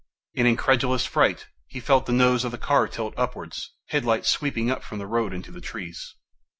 [0.33, 4.83] In incredulous fright, he felt the nose of the car tilt upwards, headlights sweeping up
[4.83, 6.15] from the road into the trees.